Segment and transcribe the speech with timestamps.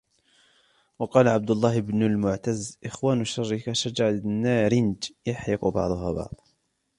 [0.99, 6.43] وَقَالَ عَبْدُ اللَّهِ بْنُ الْمُعْتَزِّ إخْوَانُ الشَّرِّ كَشَجَرِ النَّارِنْجِ يُحْرِقُ بَعْضُهَا بَعْضًا